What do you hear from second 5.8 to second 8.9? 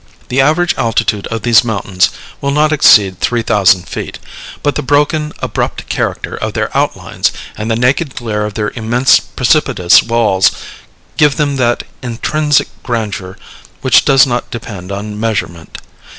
character of their outlines, and the naked glare of their